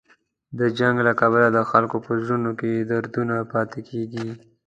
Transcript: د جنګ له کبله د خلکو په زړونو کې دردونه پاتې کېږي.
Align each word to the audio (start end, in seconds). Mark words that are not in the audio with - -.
د 0.59 0.59
جنګ 0.79 0.95
له 1.07 1.13
کبله 1.21 1.47
د 1.51 1.59
خلکو 1.71 1.97
په 2.05 2.11
زړونو 2.23 2.51
کې 2.59 2.71
دردونه 2.91 3.35
پاتې 3.53 3.79
کېږي. 3.89 4.29